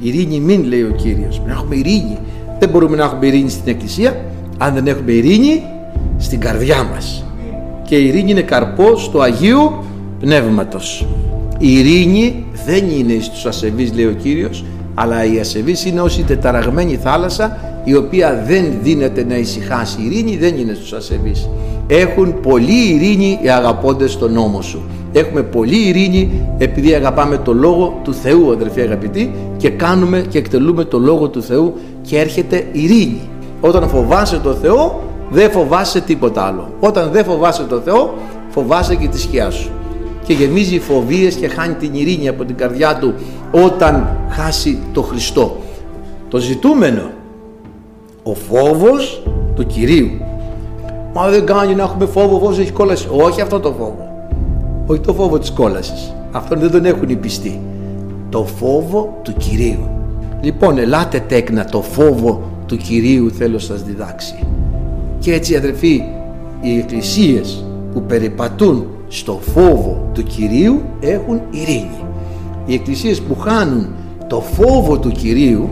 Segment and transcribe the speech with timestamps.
[0.00, 1.42] Ειρήνη μην λέει ο Κύριος.
[1.46, 2.18] Να έχουμε ειρήνη.
[2.58, 4.24] Δεν μπορούμε να έχουμε ειρήνη στην Εκκλησία
[4.58, 5.62] αν δεν έχουμε ειρήνη
[6.18, 7.24] στην καρδιά μας.
[7.88, 9.72] Και η ειρήνη είναι καρπός του Αγίου
[10.20, 11.06] Πνεύματος.
[11.58, 16.22] Η ειρήνη δεν είναι στους ασεβείς λέει ο Κύριος αλλά η ασεβείς είναι ως η
[16.22, 20.00] τεταραγμένη θάλασσα η οποία δεν δίνεται να ησυχάσει.
[20.00, 21.48] Η ειρήνη δεν είναι στους ασεβείς.
[21.86, 24.82] Έχουν πολύ ειρήνη οι αγαπώντες στον νόμο σου.
[25.12, 30.84] Έχουμε πολύ ειρήνη επειδή αγαπάμε το Λόγο του Θεού αδερφοί αγαπητοί και κάνουμε και εκτελούμε
[30.84, 33.20] το Λόγο του Θεού και έρχεται ειρήνη.
[33.60, 36.72] Όταν φοβάσαι το Θεό δεν φοβάσαι τίποτα άλλο.
[36.80, 38.14] Όταν δεν φοβάσαι το Θεό
[38.48, 39.70] φοβάσαι και τη σκιά σου.
[40.26, 43.14] Και γεμίζει φοβίες και χάνει την ειρήνη από την καρδιά του
[43.50, 45.56] όταν χάσει το Χριστό.
[46.28, 47.10] Το ζητούμενο,
[48.22, 49.22] ο φόβος
[49.54, 50.10] του Κυρίου.
[51.14, 53.08] Μα δεν κάνει να έχουμε φόβο, φόβος έχει κόλαση.
[53.10, 54.14] Όχι αυτό το φόβο
[54.86, 56.14] όχι το φόβο της κόλασης.
[56.32, 57.60] Αυτόν δεν τον έχουν οι πιστοί.
[58.28, 59.88] Το φόβο του Κυρίου.
[60.40, 64.46] Λοιπόν, ελάτε τέκνα το φόβο του Κυρίου θέλω σας διδάξει.
[65.18, 66.02] Και έτσι αδερφοί,
[66.60, 72.04] οι εκκλησίες που περιπατούν στο φόβο του Κυρίου έχουν ειρήνη.
[72.66, 73.94] Οι εκκλησίες που χάνουν
[74.28, 75.68] το φόβο του Κυρίου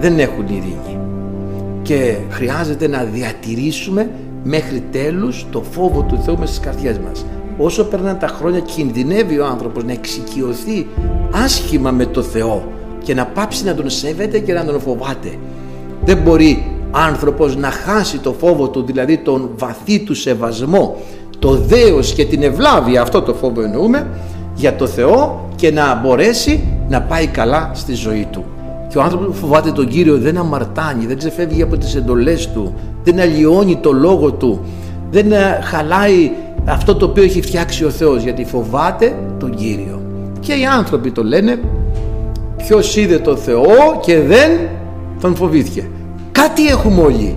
[0.00, 0.98] δεν έχουν ειρήνη.
[1.82, 4.10] Και χρειάζεται να διατηρήσουμε
[4.44, 7.24] μέχρι τέλους το φόβο του Θεού μέσα στις καρδιές μας
[7.58, 10.86] όσο περνάνε τα χρόνια κινδυνεύει ο άνθρωπος να εξοικειωθεί
[11.44, 15.38] άσχημα με το Θεό και να πάψει να τον σέβεται και να τον φοβάται.
[16.04, 20.96] Δεν μπορεί άνθρωπος να χάσει το φόβο του, δηλαδή τον βαθύ του σεβασμό,
[21.44, 24.06] το δέος και την ευλάβεια, αυτό το φόβο εννοούμε,
[24.54, 28.44] για το Θεό και να μπορέσει να πάει καλά στη ζωή του.
[28.88, 32.74] Και ο άνθρωπος που φοβάται τον Κύριο δεν αμαρτάνει, δεν ξεφεύγει από τις εντολές του,
[33.04, 34.60] δεν αλλοιώνει το λόγο του,
[35.10, 36.30] δεν ε, χαλάει
[36.64, 40.00] αυτό το οποίο έχει φτιάξει ο Θεός γιατί φοβάται τον Κύριο.
[40.40, 41.58] Και οι άνθρωποι το λένε
[42.56, 44.50] ποιος είδε τον Θεό και δεν
[45.20, 45.88] τον φοβήθηκε
[46.32, 47.36] κάτι έχουμε όλοι.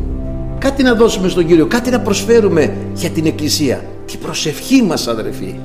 [0.57, 5.55] Κάτι να δώσουμε στον Κύριο κάτι να προσφέρουμε για την Εκκλησία την προσευχή μας αδερφοί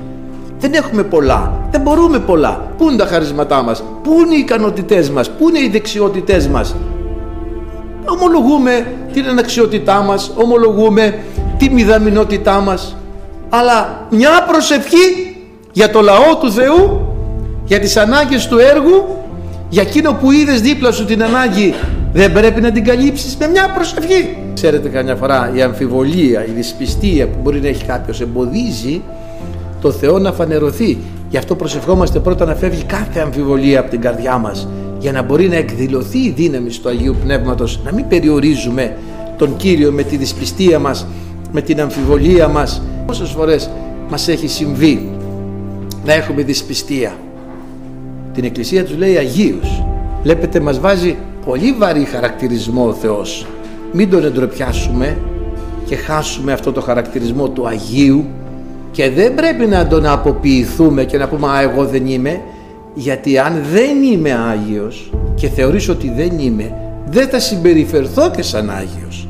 [0.59, 2.71] δεν έχουμε πολλά, δεν μπορούμε πολλά.
[2.77, 6.75] Πού είναι τα χαρίσματά μας, πού είναι οι ικανότητές μας, πού είναι οι δεξιότητές μας;
[8.05, 11.19] Ομολογούμε την αναξιότητά μας, ομολογούμε
[11.57, 12.95] τη μηδαμινότητά μας
[13.55, 15.35] αλλά μια προσευχή
[15.71, 17.07] για το λαό του Θεού
[17.65, 19.17] για τις ανάγκες του έργου
[19.69, 21.73] για εκείνο που είδες δίπλα σου την ανάγκη
[22.13, 24.37] δεν πρέπει να την καλύψεις με μια προσευχή.
[24.53, 29.01] Ξέρετε καμιά φορά η αμφιβολία η δυσπιστία που μπορεί να έχει κάποιος εμποδίζει
[29.81, 30.97] το Θεό να φανερωθεί.
[31.29, 34.67] Γι' αυτό προσευχόμαστε πρώτα να φεύγει κάθε αμφιβολία από την καρδιά μας
[34.99, 38.97] για να μπορεί να εκδηλωθεί η δύναμη του Αγίου Πνεύματος να μην περιορίζουμε
[39.37, 41.07] τον Κύριο με τη δυσπιστία μας
[41.51, 42.81] με την αμφιβολία μας.
[43.05, 43.69] Πόσες φορές
[44.09, 45.09] μας έχει συμβεί
[46.05, 47.15] να έχουμε δυσπιστία.
[48.33, 49.83] Την Εκκλησία τους λέει Αγίους.
[50.23, 51.15] Βλέπετε μας βάζει
[51.45, 53.45] πολύ βαρύ χαρακτηρισμό ο Θεός.
[53.91, 55.17] Μην τον εντροπιάσουμε
[55.85, 58.25] και χάσουμε αυτό το χαρακτηρισμό του Αγίου
[58.91, 62.41] και δεν πρέπει να τον αποποιηθούμε και να πούμε «Α, εγώ δεν είμαι»
[62.93, 68.69] γιατί αν δεν είμαι Άγιος και θεωρήσω ότι δεν είμαι δεν θα συμπεριφερθώ και σαν
[68.69, 69.13] Άγιος